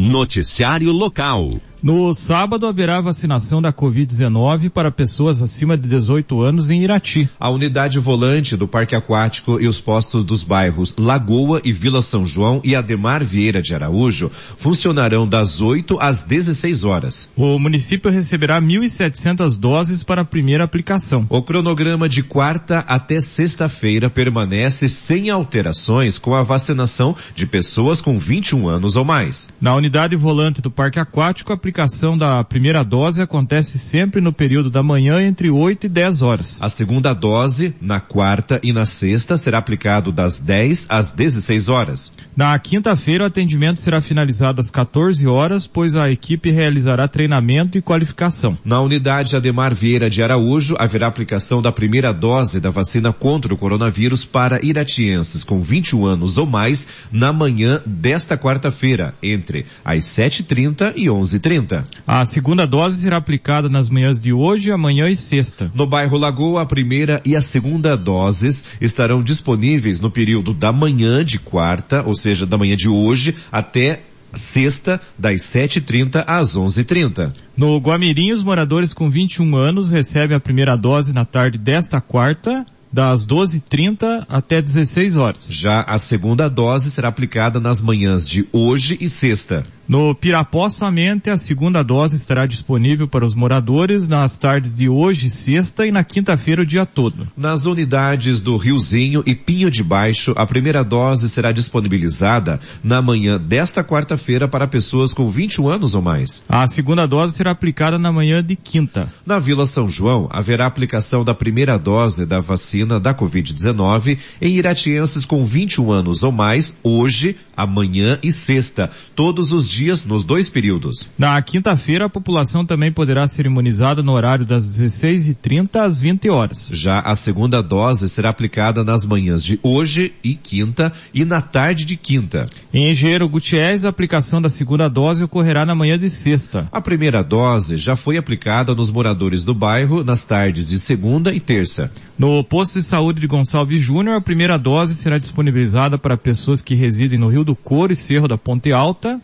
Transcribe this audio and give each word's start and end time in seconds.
Noticiário 0.00 0.92
Local. 0.92 1.60
No 1.80 2.12
sábado 2.12 2.66
haverá 2.66 3.00
vacinação 3.00 3.62
da 3.62 3.72
Covid-19 3.72 4.68
para 4.68 4.90
pessoas 4.90 5.40
acima 5.40 5.78
de 5.78 5.88
18 5.88 6.42
anos 6.42 6.70
em 6.70 6.82
Irati. 6.82 7.28
A 7.38 7.50
unidade 7.50 8.00
volante 8.00 8.56
do 8.56 8.66
Parque 8.66 8.96
Aquático 8.96 9.60
e 9.60 9.68
os 9.68 9.80
postos 9.80 10.24
dos 10.24 10.42
bairros 10.42 10.96
Lagoa 10.98 11.60
e 11.64 11.72
Vila 11.72 12.02
São 12.02 12.26
João 12.26 12.60
e 12.64 12.74
Ademar 12.74 13.24
Vieira 13.24 13.62
de 13.62 13.76
Araújo 13.76 14.28
funcionarão 14.56 15.26
das 15.26 15.60
8 15.60 15.98
às 16.00 16.22
16 16.22 16.82
horas. 16.82 17.28
O 17.36 17.60
município 17.60 18.10
receberá 18.10 18.60
1.700 18.60 19.56
doses 19.56 20.02
para 20.02 20.22
a 20.22 20.24
primeira 20.24 20.64
aplicação. 20.64 21.26
O 21.28 21.42
cronograma 21.42 22.08
de 22.08 22.24
quarta 22.24 22.80
até 22.88 23.20
sexta-feira 23.20 24.10
permanece 24.10 24.88
sem 24.88 25.30
alterações 25.30 26.18
com 26.18 26.34
a 26.34 26.42
vacinação 26.42 27.14
de 27.36 27.46
pessoas 27.46 28.00
com 28.00 28.18
21 28.18 28.66
anos 28.66 28.96
ou 28.96 29.04
mais. 29.04 29.48
Na 29.60 29.76
unidade 29.76 30.16
volante 30.16 30.60
do 30.60 30.72
Parque 30.72 30.98
Aquático, 30.98 31.52
a 31.52 31.67
aplicação 31.68 32.16
da 32.16 32.42
primeira 32.42 32.82
dose 32.82 33.20
acontece 33.20 33.78
sempre 33.78 34.22
no 34.22 34.32
período 34.32 34.70
da 34.70 34.82
manhã 34.82 35.22
entre 35.22 35.50
8 35.50 35.84
e 35.84 35.88
10 35.88 36.22
horas. 36.22 36.58
A 36.62 36.68
segunda 36.70 37.12
dose, 37.12 37.74
na 37.78 38.00
quarta 38.00 38.58
e 38.62 38.72
na 38.72 38.86
sexta, 38.86 39.36
será 39.36 39.58
aplicado 39.58 40.10
das 40.10 40.40
10 40.40 40.86
às 40.88 41.12
16 41.12 41.68
horas. 41.68 42.10
Na 42.34 42.58
quinta-feira, 42.58 43.24
o 43.24 43.26
atendimento 43.26 43.80
será 43.80 44.00
finalizado 44.00 44.60
às 44.60 44.70
14 44.70 45.26
horas, 45.26 45.66
pois 45.66 45.94
a 45.94 46.10
equipe 46.10 46.50
realizará 46.50 47.06
treinamento 47.06 47.76
e 47.76 47.82
qualificação. 47.82 48.56
Na 48.64 48.80
unidade 48.80 49.36
Ademar 49.36 49.74
Vieira 49.74 50.08
de 50.08 50.22
Araújo, 50.22 50.74
haverá 50.78 51.06
aplicação 51.06 51.60
da 51.60 51.70
primeira 51.70 52.12
dose 52.12 52.60
da 52.60 52.70
vacina 52.70 53.12
contra 53.12 53.52
o 53.52 53.58
coronavírus 53.58 54.24
para 54.24 54.64
iratienses 54.64 55.44
com 55.44 55.60
21 55.60 56.06
anos 56.06 56.38
ou 56.38 56.46
mais 56.46 56.86
na 57.12 57.30
manhã 57.30 57.82
desta 57.84 58.38
quarta-feira, 58.38 59.14
entre 59.22 59.66
as 59.84 60.04
7h30 60.04 60.94
e 60.96 61.06
11h30. 61.06 61.57
A 62.06 62.24
segunda 62.24 62.66
dose 62.66 63.02
será 63.02 63.16
aplicada 63.16 63.68
nas 63.68 63.88
manhãs 63.88 64.20
de 64.20 64.32
hoje, 64.32 64.70
amanhã 64.70 65.08
e 65.08 65.16
sexta. 65.16 65.70
No 65.74 65.86
bairro 65.86 66.18
Lagoa, 66.18 66.62
a 66.62 66.66
primeira 66.66 67.20
e 67.24 67.34
a 67.36 67.42
segunda 67.42 67.96
doses 67.96 68.64
estarão 68.80 69.22
disponíveis 69.22 70.00
no 70.00 70.10
período 70.10 70.52
da 70.52 70.72
manhã 70.72 71.24
de 71.24 71.38
quarta, 71.38 72.02
ou 72.04 72.14
seja, 72.14 72.46
da 72.46 72.58
manhã 72.58 72.76
de 72.76 72.88
hoje 72.88 73.34
até 73.50 74.02
sexta, 74.32 75.00
das 75.18 75.40
7h30 75.42 76.24
às 76.26 76.56
11h30. 76.56 77.32
No 77.56 77.78
Guamirim, 77.78 78.32
os 78.32 78.42
moradores 78.42 78.92
com 78.92 79.10
21 79.10 79.56
anos 79.56 79.90
recebem 79.90 80.36
a 80.36 80.40
primeira 80.40 80.76
dose 80.76 81.12
na 81.12 81.24
tarde 81.24 81.58
desta 81.58 82.00
quarta 82.00 82.64
das 82.92 83.26
12h30 83.26 84.26
até 84.28 84.62
16 84.62 85.16
horas. 85.16 85.48
Já 85.50 85.82
a 85.82 85.98
segunda 85.98 86.48
dose 86.48 86.90
será 86.90 87.08
aplicada 87.08 87.60
nas 87.60 87.82
manhãs 87.82 88.26
de 88.26 88.48
hoje 88.52 88.96
e 89.00 89.08
sexta. 89.10 89.64
No 89.88 90.14
Pirapó 90.14 90.68
somente 90.68 91.30
a 91.30 91.38
segunda 91.38 91.82
dose 91.82 92.14
estará 92.14 92.44
disponível 92.44 93.08
para 93.08 93.24
os 93.24 93.34
moradores 93.34 94.06
nas 94.06 94.36
tardes 94.36 94.74
de 94.74 94.86
hoje, 94.86 95.30
sexta 95.30 95.86
e 95.86 95.90
na 95.90 96.04
quinta-feira 96.04 96.60
o 96.60 96.66
dia 96.66 96.84
todo. 96.84 97.26
Nas 97.34 97.64
unidades 97.64 98.38
do 98.38 98.58
Riozinho 98.58 99.22
e 99.24 99.34
Pinho 99.34 99.70
de 99.70 99.82
Baixo, 99.82 100.34
a 100.36 100.44
primeira 100.44 100.84
dose 100.84 101.30
será 101.30 101.52
disponibilizada 101.52 102.60
na 102.84 103.00
manhã 103.00 103.40
desta 103.40 103.82
quarta-feira 103.82 104.46
para 104.46 104.68
pessoas 104.68 105.14
com 105.14 105.30
21 105.30 105.70
anos 105.70 105.94
ou 105.94 106.02
mais. 106.02 106.44
A 106.46 106.68
segunda 106.68 107.06
dose 107.06 107.34
será 107.34 107.52
aplicada 107.52 107.98
na 107.98 108.12
manhã 108.12 108.44
de 108.44 108.56
quinta. 108.56 109.10
Na 109.24 109.38
Vila 109.38 109.64
São 109.64 109.88
João, 109.88 110.28
haverá 110.30 110.66
aplicação 110.66 111.24
da 111.24 111.34
primeira 111.34 111.78
dose 111.78 112.26
da 112.26 112.40
vacina 112.40 113.00
da 113.00 113.14
Covid-19 113.14 114.18
em 114.42 114.54
iratienses 114.54 115.24
com 115.24 115.46
21 115.46 115.90
anos 115.90 116.22
ou 116.22 116.30
mais 116.30 116.76
hoje, 116.82 117.36
amanhã 117.56 118.18
e 118.22 118.30
sexta, 118.30 118.90
todos 119.14 119.50
os 119.50 119.66
dias 119.66 119.77
dias 119.78 120.04
nos 120.04 120.24
dois 120.24 120.50
períodos. 120.50 121.08
Na 121.16 121.40
quinta-feira, 121.40 122.06
a 122.06 122.08
população 122.08 122.66
também 122.66 122.90
poderá 122.90 123.26
ser 123.28 123.46
imunizada 123.46 124.02
no 124.02 124.12
horário 124.12 124.44
das 124.44 124.64
16h30 124.64 125.76
às 125.76 126.00
20 126.00 126.28
horas. 126.28 126.70
Já 126.74 126.98
a 126.98 127.14
segunda 127.14 127.62
dose 127.62 128.08
será 128.08 128.30
aplicada 128.30 128.82
nas 128.82 129.06
manhãs 129.06 129.44
de 129.44 129.60
hoje 129.62 130.12
e 130.24 130.34
quinta 130.34 130.92
e 131.14 131.24
na 131.24 131.40
tarde 131.40 131.84
de 131.84 131.96
quinta. 131.96 132.44
Em 132.74 132.90
Engenheiro 132.90 133.28
Gutiérrez, 133.28 133.84
a 133.84 133.88
aplicação 133.88 134.42
da 134.42 134.50
segunda 134.50 134.88
dose 134.88 135.22
ocorrerá 135.22 135.64
na 135.64 135.74
manhã 135.74 135.96
de 135.96 136.10
sexta. 136.10 136.68
A 136.72 136.80
primeira 136.80 137.22
dose 137.22 137.76
já 137.76 137.94
foi 137.94 138.16
aplicada 138.16 138.74
nos 138.74 138.90
moradores 138.90 139.44
do 139.44 139.54
bairro 139.54 140.02
nas 140.02 140.24
tardes 140.24 140.66
de 140.66 140.78
segunda 140.78 141.32
e 141.32 141.38
terça. 141.38 141.90
No 142.18 142.42
posto 142.42 142.74
de 142.80 142.82
saúde 142.82 143.20
de 143.20 143.28
Gonçalves 143.28 143.80
Júnior, 143.80 144.16
a 144.16 144.20
primeira 144.20 144.58
dose 144.58 144.96
será 144.96 145.18
disponibilizada 145.18 145.96
para 145.96 146.16
pessoas 146.16 146.60
que 146.60 146.74
residem 146.74 147.16
no 147.16 147.28
Rio 147.28 147.44
do 147.44 147.54
Couro 147.54 147.92
e 147.92 147.96
Cerro 147.96 148.26
da 148.26 148.36
Ponte 148.36 148.72
Alta, 148.72 149.20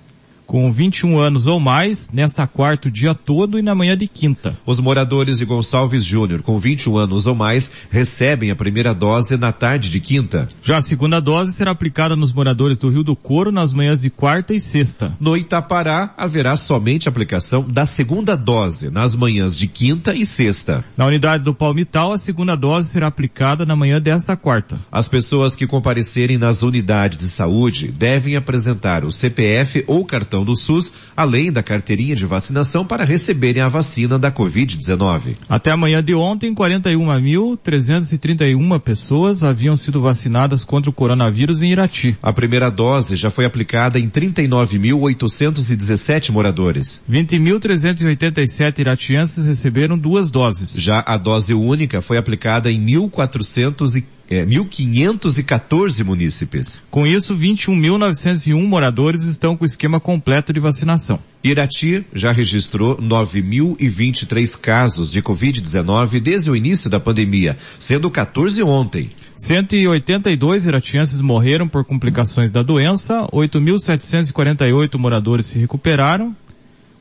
com 0.47 0.73
21 0.73 1.19
anos 1.19 1.47
ou 1.47 1.59
mais, 1.59 2.09
nesta 2.13 2.47
quarta 2.47 2.89
o 2.89 2.91
dia 2.91 3.15
todo 3.15 3.59
e 3.59 3.63
na 3.63 3.75
manhã 3.75 3.97
de 3.97 4.07
quinta. 4.07 4.57
Os 4.67 4.81
moradores 4.81 5.39
de 5.39 5.45
Gonçalves 5.45 6.05
Júnior 6.05 6.43
com 6.43 6.59
21 6.59 6.97
anos 6.97 7.27
ou 7.27 7.35
mais 7.35 7.71
recebem 7.91 8.51
a 8.51 8.57
primeira 8.57 8.95
dose 8.95 9.37
na 9.37 9.53
tarde 9.53 9.91
de 9.91 10.01
quinta. 10.01 10.47
Já 10.63 10.79
a 10.79 10.83
segunda 10.83 11.21
dose 11.21 11.53
será 11.53 11.71
aplicada 11.71 12.17
nos 12.17 12.33
moradores 12.33 12.79
do 12.79 12.89
Rio 12.89 13.03
do 13.03 13.17
Couro 13.17 13.51
nas 13.51 13.73
manhãs 13.73 14.03
de 14.03 14.11
quarta 14.11 14.55
e 14.55 14.61
sexta. 14.61 15.17
No 15.19 15.37
Itapará 15.37 16.15
haverá 16.17 16.57
somente 16.57 17.09
aplicação 17.09 17.65
da 17.69 17.87
segunda 17.87 18.37
dose 18.37 18.91
nas 18.91 19.15
manhãs 19.15 19.57
de 19.57 19.67
quinta 19.67 20.15
e 20.15 20.27
sexta. 20.27 20.85
Na 20.97 21.07
unidade 21.07 21.45
do 21.45 21.55
Palmital, 21.55 22.13
a 22.13 22.19
segunda 22.19 22.57
dose 22.57 22.91
será 22.91 23.07
aplicada 23.07 23.65
na 23.65 23.77
manhã 23.77 24.01
desta 24.01 24.37
quarta. 24.37 24.79
As 24.91 25.09
pessoas 25.09 25.55
que 25.55 25.67
comparecerem 25.67 26.39
nas 26.39 26.63
unidades 26.63 27.19
de 27.19 27.29
saúde 27.29 27.89
devem 27.89 28.37
apresentar 28.37 29.05
o 29.05 29.13
CPF 29.13 29.85
ou 29.87 30.05
cartão 30.05 30.34
do 30.43 30.57
SUS, 30.57 30.91
além 31.15 31.53
da 31.53 31.63
carteirinha 31.63 32.17
de 32.17 32.25
vacinação 32.25 32.87
para 32.87 33.05
receberem 33.05 33.63
a 33.63 33.69
vacina 33.69 34.19
da 34.19 34.33
Covid-19. 34.33 35.37
Até 35.47 35.71
amanhã 35.71 36.03
de 36.03 36.15
ontem, 36.15 36.55
41.331 36.55 38.81
pessoas 38.81 39.45
haviam 39.45 39.77
sido 39.77 40.01
vacinadas 40.01 40.65
contra 40.65 40.89
o 40.89 40.95
coronavírus 40.95 41.61
em 41.61 41.73
Irati. 41.73 42.17
A 42.23 42.33
primeira 42.33 42.71
dose 42.71 43.17
já 43.17 43.31
foi 43.31 43.45
aplicada 43.45 43.99
em 43.99 44.09
39.817 44.09 46.31
moradores. 46.31 47.03
20.387 47.11 48.79
iratienses 48.79 49.45
receberam 49.45 49.99
duas 49.99 50.31
doses. 50.31 50.77
Já 50.79 51.05
a 51.07 51.19
dose 51.19 51.53
única 51.53 52.01
foi 52.01 52.17
aplicada 52.17 52.71
em 52.71 52.81
1.415 52.87 54.05
é, 54.35 54.47
1.514 54.47 56.05
munícipes. 56.05 56.81
Com 56.91 57.07
isso, 57.07 57.37
21.901 57.37 58.61
moradores 58.67 59.23
estão 59.23 59.57
com 59.57 59.65
o 59.65 59.67
esquema 59.67 60.01
completo 60.01 60.53
de 60.53 60.61
vacinação. 60.61 61.19
Irati 61.43 62.07
já 62.15 62.33
registrou 62.33 62.97
9.023 62.97 64.59
casos 64.59 65.13
de 65.13 65.21
Covid-19 65.21 66.19
desde 66.21 66.51
o 66.51 66.57
início 66.57 66.89
da 66.89 66.99
pandemia, 66.99 67.57
sendo 67.79 68.11
14 68.11 68.63
ontem. 68.63 69.11
182 69.37 70.67
iratienses 70.67 71.21
morreram 71.21 71.69
por 71.69 71.85
complicações 71.85 72.51
da 72.51 72.63
doença, 72.63 73.27
8.748 73.33 74.97
moradores 74.97 75.47
se 75.47 75.59
recuperaram, 75.59 76.35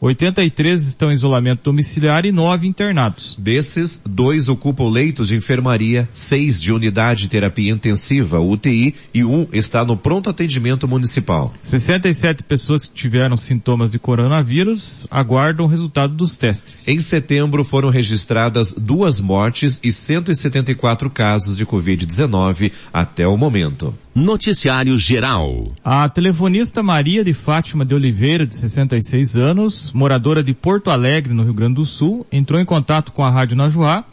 83 0.06 0.86
estão 0.86 1.12
em 1.12 1.16
isolamento 1.16 1.64
domiciliar 1.64 2.26
e 2.26 2.32
9 2.32 2.68
internados. 2.68 3.38
Desses, 3.40 4.02
dois 4.06 4.50
ocupam 4.50 4.90
leitos 4.90 5.30
de 5.30 5.38
enfermaria, 5.38 6.10
seis 6.12 6.62
de 6.62 6.74
unidade 6.74 7.22
de 7.22 7.30
terapia 7.30 7.72
intensiva, 7.72 8.38
UTI, 8.38 8.94
e 9.14 9.24
um 9.24 9.48
está 9.54 9.86
no 9.86 9.96
pronto 9.96 10.30
atendimento 10.30 10.90
municipal. 10.90 11.54
67 11.62 12.44
pessoas 12.44 12.86
que 12.86 12.94
tiveram 12.94 13.38
sintomas 13.38 13.92
de 13.92 14.00
coronavírus 14.00 15.08
aguardam 15.10 15.66
o 15.66 15.70
resultado 15.70 16.14
dos 16.14 16.36
testes. 16.36 16.86
Em 16.86 17.00
setembro 17.00 17.64
foram 17.64 17.88
registradas 17.88 18.74
duas 18.74 19.22
mortes 19.22 19.80
e 19.82 19.94
174 19.94 21.10
casos 21.10 21.56
de 21.56 21.66
Covid-19 21.66 22.74
até 22.92 23.26
o 23.26 23.38
momento. 23.38 23.96
Noticiário 24.16 24.96
Geral. 24.96 25.64
A 25.84 26.08
telefonista 26.08 26.84
Maria 26.84 27.24
de 27.24 27.34
Fátima 27.34 27.84
de 27.84 27.96
Oliveira, 27.96 28.46
de 28.46 28.54
66 28.54 29.36
anos, 29.36 29.92
moradora 29.94 30.44
de 30.44 30.54
Porto 30.54 30.90
Alegre, 30.90 31.34
no 31.34 31.44
Rio 31.44 31.54
Grande 31.54 31.76
do 31.76 31.86
Sul, 31.86 32.26
entrou 32.32 32.60
em 32.60 32.66
contato 32.66 33.12
com 33.12 33.24
a 33.24 33.30
Rádio 33.30 33.58
Najuá 33.58 34.04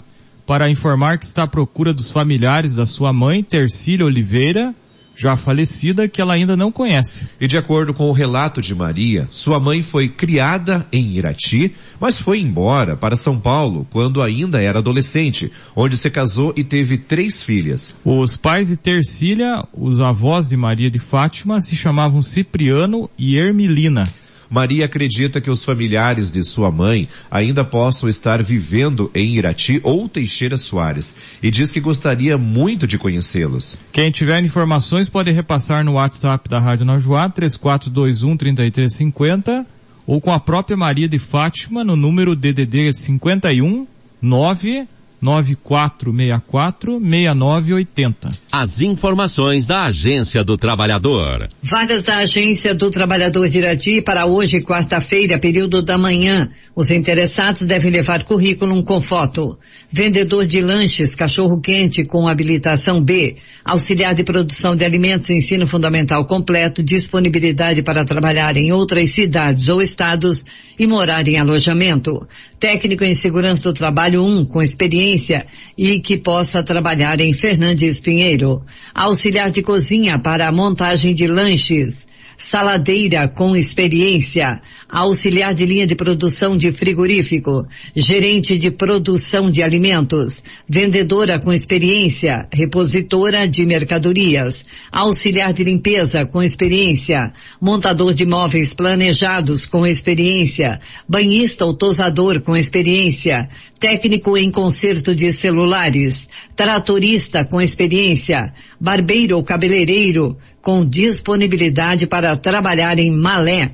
para 0.46 0.68
informar 0.68 1.18
que 1.18 1.24
está 1.24 1.44
à 1.44 1.46
procura 1.46 1.92
dos 1.92 2.10
familiares 2.10 2.74
da 2.74 2.84
sua 2.84 3.12
mãe, 3.12 3.42
Tercília 3.42 4.04
Oliveira, 4.04 4.74
já 5.20 5.36
falecida, 5.36 6.08
que 6.08 6.20
ela 6.20 6.32
ainda 6.32 6.56
não 6.56 6.72
conhece. 6.72 7.26
E 7.38 7.46
de 7.46 7.58
acordo 7.58 7.92
com 7.92 8.08
o 8.08 8.12
relato 8.12 8.62
de 8.62 8.74
Maria, 8.74 9.28
sua 9.30 9.60
mãe 9.60 9.82
foi 9.82 10.08
criada 10.08 10.86
em 10.90 11.12
Irati, 11.12 11.74
mas 12.00 12.18
foi 12.18 12.40
embora 12.40 12.96
para 12.96 13.16
São 13.16 13.38
Paulo 13.38 13.86
quando 13.90 14.22
ainda 14.22 14.62
era 14.62 14.78
adolescente, 14.78 15.52
onde 15.76 15.96
se 15.96 16.08
casou 16.08 16.54
e 16.56 16.64
teve 16.64 16.96
três 16.96 17.42
filhas. 17.42 17.94
Os 18.02 18.36
pais 18.36 18.68
de 18.68 18.78
Tercília, 18.78 19.62
os 19.74 20.00
avós 20.00 20.48
de 20.48 20.56
Maria 20.56 20.90
de 20.90 20.98
Fátima, 20.98 21.60
se 21.60 21.76
chamavam 21.76 22.22
Cipriano 22.22 23.10
e 23.18 23.36
Ermilina. 23.36 24.04
Maria 24.50 24.86
acredita 24.86 25.40
que 25.40 25.48
os 25.48 25.62
familiares 25.62 26.32
de 26.32 26.42
sua 26.42 26.72
mãe 26.72 27.08
ainda 27.30 27.64
possam 27.64 28.08
estar 28.08 28.42
vivendo 28.42 29.08
em 29.14 29.36
Irati 29.36 29.80
ou 29.84 30.08
Teixeira 30.08 30.56
Soares 30.56 31.14
e 31.40 31.50
diz 31.50 31.70
que 31.70 31.80
gostaria 31.80 32.36
muito 32.36 32.86
de 32.86 32.98
conhecê-los. 32.98 33.78
Quem 33.92 34.10
tiver 34.10 34.42
informações 34.42 35.08
pode 35.08 35.30
repassar 35.30 35.84
no 35.84 35.92
WhatsApp 35.92 36.48
da 36.48 36.58
Rádio 36.58 36.84
Najuá 36.84 37.28
3421 37.28 38.36
3350 38.36 39.64
ou 40.04 40.20
com 40.20 40.32
a 40.32 40.40
própria 40.40 40.76
Maria 40.76 41.08
de 41.08 41.20
Fátima 41.20 41.84
no 41.84 41.94
número 41.94 42.34
DDD 42.34 42.92
51 42.92 43.86
9 44.20 44.88
9464-6980. 45.22 48.14
As 48.50 48.80
informações 48.80 49.66
da 49.66 49.84
Agência 49.84 50.42
do 50.42 50.56
Trabalhador. 50.56 51.48
Vagas 51.62 52.02
da 52.02 52.16
Agência 52.18 52.74
do 52.74 52.90
Trabalhador 52.90 53.48
de 53.48 53.58
Irati 53.58 54.02
para 54.02 54.26
hoje, 54.26 54.62
quarta-feira, 54.62 55.38
período 55.38 55.82
da 55.82 55.98
manhã. 55.98 56.48
Os 56.74 56.90
interessados 56.90 57.62
devem 57.62 57.90
levar 57.90 58.24
currículo 58.24 58.82
com 58.82 59.02
foto. 59.02 59.58
Vendedor 59.92 60.46
de 60.46 60.60
lanches, 60.60 61.14
cachorro 61.14 61.60
quente 61.60 62.04
com 62.04 62.26
habilitação 62.26 63.02
B, 63.02 63.36
auxiliar 63.64 64.14
de 64.14 64.24
produção 64.24 64.74
de 64.74 64.84
alimentos, 64.84 65.28
ensino 65.28 65.66
fundamental 65.66 66.24
completo, 66.26 66.82
disponibilidade 66.82 67.82
para 67.82 68.04
trabalhar 68.04 68.56
em 68.56 68.72
outras 68.72 69.14
cidades 69.14 69.68
ou 69.68 69.82
estados 69.82 70.42
e 70.80 70.86
morar 70.86 71.28
em 71.28 71.36
alojamento. 71.36 72.26
Técnico 72.58 73.04
em 73.04 73.12
segurança 73.12 73.64
do 73.64 73.74
trabalho 73.74 74.22
1, 74.22 74.26
um, 74.26 74.44
com 74.46 74.62
experiência 74.62 75.46
e 75.76 76.00
que 76.00 76.16
possa 76.16 76.62
trabalhar 76.62 77.20
em 77.20 77.34
Fernandes 77.34 78.00
Pinheiro. 78.00 78.62
Auxiliar 78.94 79.50
de 79.50 79.60
cozinha 79.60 80.18
para 80.18 80.48
a 80.48 80.52
montagem 80.52 81.14
de 81.14 81.26
lanches 81.26 82.08
saladeira 82.40 83.28
com 83.28 83.54
experiência, 83.54 84.60
auxiliar 84.88 85.54
de 85.54 85.66
linha 85.66 85.86
de 85.86 85.94
produção 85.94 86.56
de 86.56 86.72
frigorífico, 86.72 87.66
gerente 87.94 88.58
de 88.58 88.70
produção 88.70 89.50
de 89.50 89.62
alimentos, 89.62 90.42
vendedora 90.68 91.38
com 91.38 91.52
experiência, 91.52 92.48
repositora 92.52 93.46
de 93.46 93.64
mercadorias, 93.66 94.54
auxiliar 94.90 95.52
de 95.52 95.62
limpeza 95.62 96.24
com 96.26 96.42
experiência, 96.42 97.32
montador 97.60 98.14
de 98.14 98.24
móveis 98.24 98.72
planejados 98.72 99.66
com 99.66 99.86
experiência, 99.86 100.80
banhista 101.08 101.66
ou 101.66 101.76
tosador 101.76 102.42
com 102.42 102.56
experiência, 102.56 103.48
técnico 103.78 104.36
em 104.36 104.50
conserto 104.50 105.14
de 105.14 105.32
celulares, 105.32 106.26
tratorista 106.56 107.44
com 107.44 107.60
experiência, 107.60 108.52
barbeiro 108.80 109.36
ou 109.36 109.44
cabeleireiro 109.44 110.36
com 110.62 110.84
disponibilidade 110.84 112.06
para 112.06 112.36
trabalhar 112.36 112.98
em 112.98 113.10
Malé, 113.10 113.72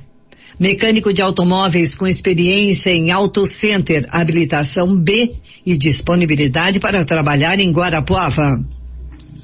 mecânico 0.59 1.13
de 1.13 1.21
automóveis 1.21 1.93
com 1.95 2.07
experiência 2.07 2.89
em 2.89 3.11
Auto 3.11 3.45
Center, 3.45 4.07
habilitação 4.09 4.95
B 4.95 5.35
e 5.65 5.77
disponibilidade 5.77 6.79
para 6.79 7.05
trabalhar 7.05 7.59
em 7.59 7.71
Guarapuava, 7.71 8.55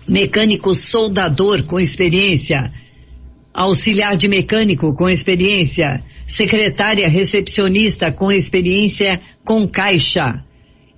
mecânico 0.07 0.73
soldador 0.73 1.65
com 1.65 1.79
experiência, 1.79 2.71
auxiliar 3.53 4.17
de 4.17 4.27
mecânico 4.27 4.93
com 4.95 5.09
experiência, 5.09 6.01
secretária 6.27 7.07
recepcionista 7.07 8.11
com 8.11 8.31
experiência 8.31 9.21
com 9.45 9.67
caixa, 9.67 10.43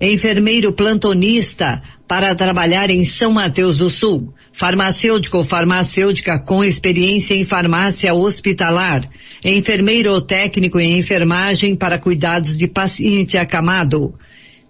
enfermeiro 0.00 0.72
plantonista 0.72 1.82
para 2.08 2.34
trabalhar 2.34 2.90
em 2.90 3.04
São 3.04 3.32
Mateus 3.32 3.76
do 3.76 3.90
Sul, 3.90 4.32
farmacêutico 4.56 5.38
ou 5.38 5.44
farmacêutica 5.44 6.38
com 6.38 6.64
experiência 6.64 7.34
em 7.34 7.44
farmácia 7.44 8.14
hospitalar, 8.14 9.08
enfermeiro 9.44 10.12
ou 10.12 10.20
técnico 10.20 10.80
em 10.80 10.98
enfermagem 10.98 11.76
para 11.76 11.98
cuidados 11.98 12.56
de 12.56 12.66
paciente 12.66 13.36
acamado, 13.36 14.14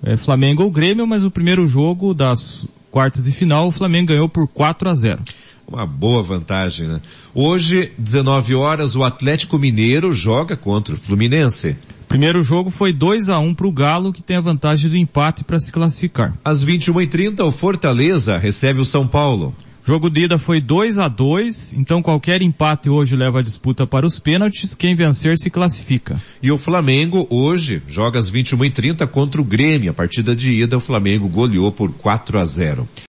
é, 0.00 0.16
Flamengo 0.16 0.62
ou 0.62 0.70
Grêmio, 0.70 1.04
mas 1.06 1.24
o 1.24 1.30
primeiro 1.30 1.66
jogo 1.66 2.14
das 2.14 2.68
quartas 2.88 3.24
de 3.24 3.32
final, 3.32 3.66
o 3.66 3.72
Flamengo 3.72 4.08
ganhou 4.08 4.28
por 4.28 4.46
4 4.46 4.88
a 4.88 4.94
0. 4.94 5.22
Uma 5.66 5.86
boa 5.86 6.22
vantagem, 6.22 6.86
né? 6.86 7.00
Hoje, 7.34 7.92
19 7.98 8.54
horas, 8.54 8.94
o 8.94 9.02
Atlético 9.02 9.58
Mineiro 9.58 10.12
joga 10.12 10.56
contra 10.56 10.94
o 10.94 10.98
Fluminense. 10.98 11.76
Primeiro 12.10 12.42
jogo 12.42 12.70
foi 12.70 12.92
2 12.92 13.28
a 13.28 13.38
1 13.38 13.46
um 13.46 13.54
para 13.54 13.68
o 13.68 13.72
Galo, 13.72 14.12
que 14.12 14.20
tem 14.20 14.36
a 14.36 14.40
vantagem 14.40 14.90
do 14.90 14.96
empate 14.96 15.44
para 15.44 15.60
se 15.60 15.70
classificar. 15.70 16.34
Às 16.44 16.60
21h30, 16.60 17.38
o 17.46 17.52
Fortaleza 17.52 18.36
recebe 18.36 18.80
o 18.80 18.84
São 18.84 19.06
Paulo. 19.06 19.54
Jogo 19.86 20.10
de 20.10 20.24
ida 20.24 20.36
foi 20.36 20.60
2 20.60 20.98
a 20.98 21.08
2 21.08 21.74
então 21.74 22.02
qualquer 22.02 22.42
empate 22.42 22.90
hoje 22.90 23.16
leva 23.16 23.38
a 23.38 23.42
disputa 23.42 23.86
para 23.86 24.04
os 24.04 24.18
pênaltis, 24.18 24.74
quem 24.74 24.94
vencer 24.94 25.38
se 25.38 25.50
classifica. 25.50 26.20
E 26.42 26.50
o 26.50 26.58
Flamengo 26.58 27.26
hoje 27.30 27.80
joga 27.88 28.18
às 28.18 28.30
21h30 28.30 29.06
contra 29.06 29.40
o 29.40 29.44
Grêmio. 29.44 29.92
A 29.92 29.94
partida 29.94 30.34
de 30.34 30.50
ida 30.50 30.76
o 30.76 30.80
Flamengo 30.80 31.28
goleou 31.28 31.70
por 31.70 31.92
4 31.92 32.38
a 32.38 32.44
0. 32.44 32.88